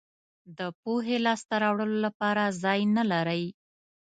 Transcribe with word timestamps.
د 0.57 0.59
پوهې 0.81 1.17
لاسته 1.25 1.55
راوړلو 1.63 1.99
لپاره 2.05 2.43
ځای 2.63 2.79
نه 2.95 3.03
لرئ. 3.11 3.43